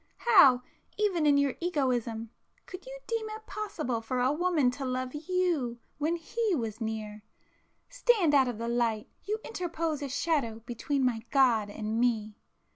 How, 0.17 0.63
even 0.97 1.27
in 1.27 1.37
your 1.37 1.53
egoism, 1.59 2.31
could 2.65 2.87
you 2.87 2.99
deem 3.05 3.29
it 3.29 3.45
possible 3.45 4.01
for 4.01 4.19
a 4.19 4.31
woman 4.33 4.71
to 4.71 4.83
love 4.83 5.13
you 5.13 5.79
when 5.99 6.15
he 6.15 6.55
was 6.55 6.81
near! 6.81 7.21
Stand 7.87 8.33
out 8.33 8.47
of 8.47 8.57
the 8.57 8.67
light!—you 8.67 9.37
interpose 9.45 10.01
a 10.01 10.09
shadow 10.09 10.61
between 10.61 11.05
my 11.05 11.21
god 11.29 11.69
and 11.69 11.99
me!" 11.99 12.33